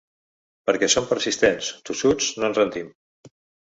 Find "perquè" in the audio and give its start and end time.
0.69-0.89